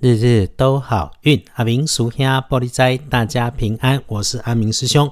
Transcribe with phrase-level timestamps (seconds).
[0.00, 4.00] 日日都好运，阿明属下玻璃斋，大家平安。
[4.06, 5.10] 我是阿明师兄。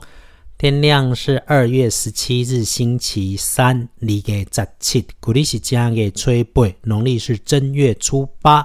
[0.57, 8.65] 天亮是二月十七日，星期三，二月十七，古历是正月初八，农历是正月初八。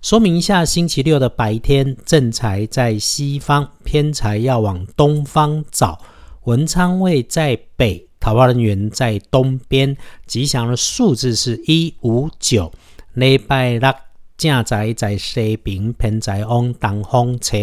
[0.00, 6.00] 说明一下，星期六的白天，正财在西方，偏财要往东方找。
[6.44, 9.94] 文昌位在北，桃花人员在东边。
[10.26, 12.72] 吉祥的数字是一五九。
[13.12, 14.09] 礼拜六。
[14.40, 17.58] 正在在西边，偏在往东方车，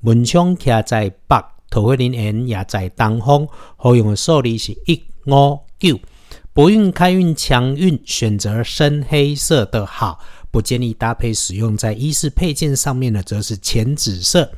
[0.00, 1.40] 门窗徛在北，
[1.70, 3.46] 桃花林园也在东方。
[3.76, 6.00] 好用的数字是一五九。
[6.52, 10.18] 不运开运强运，选择深黑色的好，
[10.50, 14.50] 不建议搭配使用在衣饰配件上面的，则是浅紫色。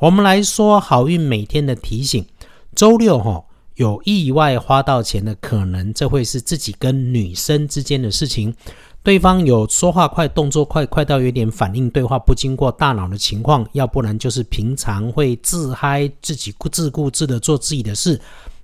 [0.00, 2.26] 我们来说好运每天的提醒，
[2.74, 3.44] 周六哈
[3.76, 8.54] 有意外花到钱的可能，这会是自己跟女生之间的事情。
[9.02, 18.18] 对方有说话快、动作快，快到有点反应对话不经过大脑的情况，要不然就是平常会自嗨，自己自顾自的做自己的事。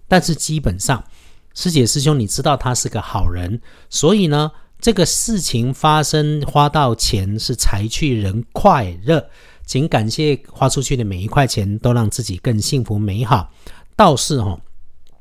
[0.08, 1.04] 但是基本上，
[1.52, 4.50] 师姐师兄，你知道他是个好人，所以呢，
[4.80, 9.22] 这个事情发生花到钱是财去人快乐，
[9.66, 13.52] 请感谢花出去的每一块钱，都让自己更幸福美好。
[13.94, 14.58] 倒是哈。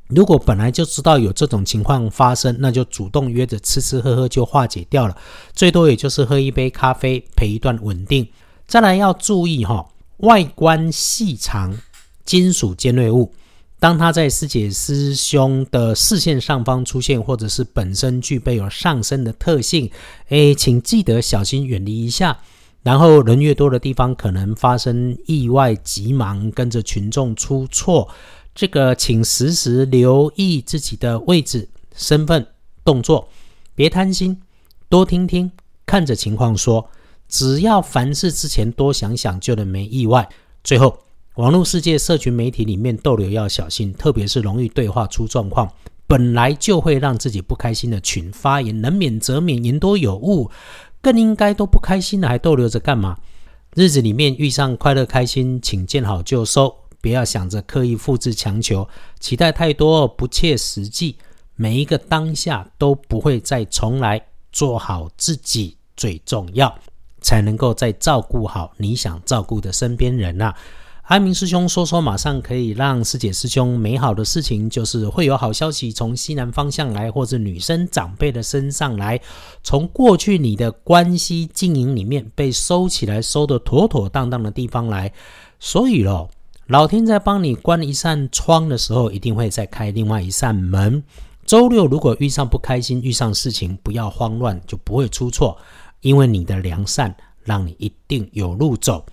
[0.10, 5.16] 如果本来就知道有这种情况发生，那就主动约着吃吃喝喝就化解掉了，
[5.54, 8.28] 最多也就是喝一杯咖啡陪一段稳定。
[8.68, 11.78] 再来要注意哈，外观细长、
[12.26, 13.32] 金属尖锐物，
[13.80, 19.92] 当它在师姐师兄的视线上方出现，或者是本身具备有上升的特性，
[20.30, 22.40] 哎，请记得小心远离一下。
[22.82, 28.08] 然后人越多的地方，可能发生意外，急忙跟着群众出错。
[28.56, 32.48] 这个，请时时留意自己的位置、身份、
[32.84, 33.30] 动作，
[33.76, 34.42] 别贪心，
[34.90, 35.52] 多听听，
[35.86, 36.90] 看着情况说。
[37.30, 40.28] 只要凡事之前多想想，就能没意外。
[40.64, 40.98] 最后，
[41.36, 45.72] 网络世界、社群媒体里面逗留要小心，特别是容易对话出状况，
[46.08, 50.50] 本来就会让自己不开心的群发言，能免则免，言多有误，
[51.02, 53.20] 更应该都不开心了，还逗留着干嘛？
[53.76, 56.76] 日子里面遇上快乐开心，请见好就收。
[57.02, 58.88] 不要想着刻意复制、强求，
[59.20, 61.18] 期待太多不切实际。
[61.56, 64.22] 每一个当下都不会再重来，
[64.52, 66.74] 做好自己最重要，
[67.22, 70.54] 才能够再照顾好你想照顾的身边人呐。
[71.04, 79.20] 安明师兄说说，马上可以让师姐师兄美好的事情，就是会有好消息从西南方向来，或者女生长辈的身上来，
[79.62, 85.12] 从过去你的关系经营里面被收起来、收的妥妥当当的地方来。
[85.60, 86.30] 所以咯。
[86.70, 91.02] 老天在帮你关一扇窗的时候，一定会再开另外一扇门。
[91.44, 95.58] 周六如果遇上不开心、遇上事情，不要慌乱，就不会出错，
[96.02, 99.04] 因为你的良善让你一定有路走。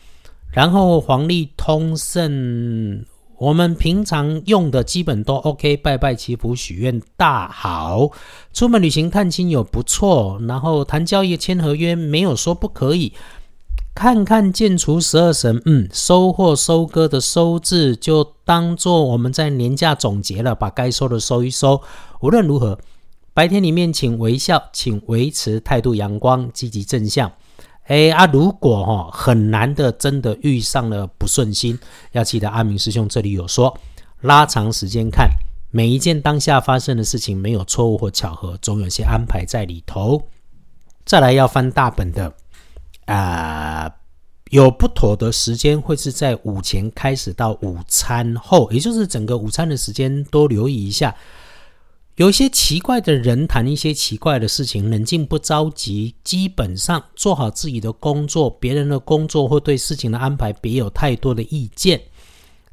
[0.50, 3.02] 然后黄历通胜，
[3.38, 8.10] 我们平常用的基本都 OK，拜拜祈福许愿大好，
[8.52, 13.14] 出门旅行探亲友不错，然后谈交易签合约没有说不可以。
[13.96, 21.80] 看看建除十二神，嗯，收获收割的收字就当做我们在年假总结了，把该收的收一收。
[22.20, 22.78] 无论如何，
[23.32, 27.32] 白天里面请微笑，请维持态度阳光、积极正向。
[27.84, 31.78] 哎啊，如果哈很难的，真的遇上了不顺心，
[32.12, 33.74] 要记得阿明师兄这里有说，
[34.20, 35.30] 拉长时间看
[35.70, 40.20] 每一件当下发生的事情，没有错误或巧合，总有些安排在里头。
[41.06, 42.30] 再来要翻大本的。
[43.06, 43.90] 啊，
[44.50, 51.16] 有不妥的时间会是在午前开始到午餐后，也就是整个午餐的时间，多留意一下。
[52.16, 62.00] 有一些奇怪的人谈一些奇怪的事情，冷静不着急，基本上做好自己的工作，别人的工作或对事情的安排别有太多的意见。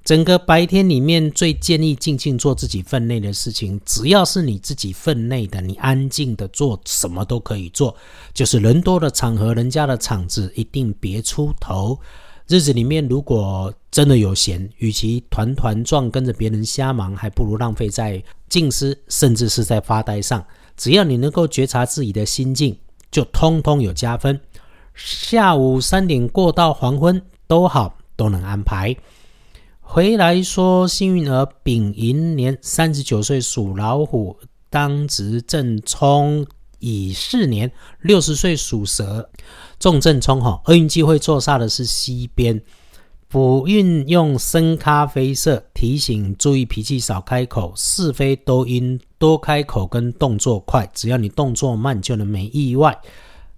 [0.04, 7.96] 整个白天里面最建议静静做自己分内的事情，只要是你自己分内的，你安静的做什么都可以做。
[8.34, 11.98] 就是人多的场合，人家的场子一定别出头。
[12.48, 20.46] 日子里面如果真的有闲，与其团团转跟着别人瞎忙，还不如浪费在静思，甚至是在发呆上。
[20.76, 22.78] 只要你能够觉察自己的心境，
[23.10, 24.38] 就通通有加分。
[24.94, 28.94] 下午三点过到黄昏都好，都能安排。
[29.86, 34.36] 回来说，幸运儿丙寅年三十九岁属老虎，
[34.70, 36.44] 当值正冲
[36.80, 37.72] 乙巳年
[38.02, 39.30] 六十岁属蛇，
[39.80, 40.60] 重正冲哈。
[40.66, 42.60] 厄运机会坐煞的是西边，
[43.28, 53.00] 补运用深咖啡色，提醒注意脾气少开口，是非都因多开口跟动作快，只要你动作慢就能没意外。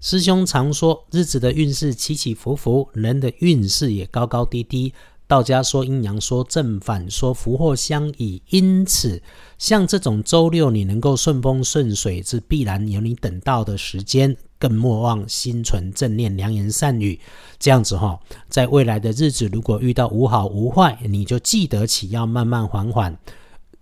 [0.02, 4.94] 师兄常说，日子的运势起起伏伏，人的运势也高高低低。
[5.28, 8.42] 道家说阴阳，说正反，说福祸相倚。
[8.50, 9.24] 因此，
[9.58, 14.38] 像这种周六你能够顺风顺水，是必然有你等到的时间。
[14.58, 17.20] 更莫忘心存正念，良言善语。
[17.60, 18.20] 这样子哈，
[18.50, 23.18] 在未来的日子，如果遇到无好无坏，你就记得起要慢慢缓缓。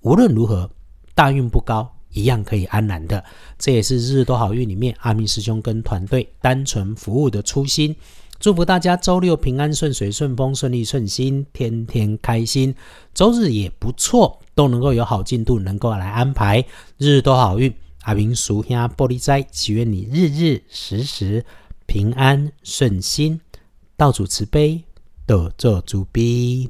[0.01, 0.69] 无论如何，
[1.13, 3.24] 大运不高，一样可以安然的。
[3.60, 7.96] 这也是日日都好运里面阿明师兄跟团队单纯服务的初心。
[8.44, 12.75] 祝福大家周六平安顺水顺风顺利顺心，天天开心。
[13.13, 16.60] 周日也不错，都能够有好进度，能够来安排，
[16.98, 17.74] 日日都好运。
[18.01, 21.45] 阿明叔兄玻璃斋，祈愿你日日时时
[21.86, 23.40] 平安顺心，
[23.95, 24.84] 道主慈悲，
[25.25, 26.69] 得做主逼。